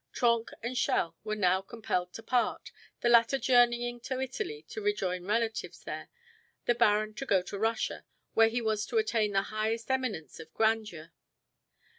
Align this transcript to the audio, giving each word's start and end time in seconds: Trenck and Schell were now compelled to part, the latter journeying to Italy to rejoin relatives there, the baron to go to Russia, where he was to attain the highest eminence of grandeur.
Trenck 0.13 0.49
and 0.63 0.75
Schell 0.75 1.15
were 1.23 1.35
now 1.35 1.61
compelled 1.61 2.11
to 2.13 2.23
part, 2.23 2.71
the 3.01 3.07
latter 3.07 3.37
journeying 3.37 3.99
to 3.99 4.19
Italy 4.19 4.63
to 4.63 4.81
rejoin 4.81 5.25
relatives 5.27 5.83
there, 5.83 6.09
the 6.65 6.73
baron 6.73 7.13
to 7.13 7.25
go 7.27 7.43
to 7.43 7.59
Russia, 7.59 8.03
where 8.33 8.49
he 8.49 8.63
was 8.63 8.87
to 8.87 8.97
attain 8.97 9.33
the 9.33 9.43
highest 9.53 9.91
eminence 9.91 10.39
of 10.39 10.51
grandeur. 10.55 11.11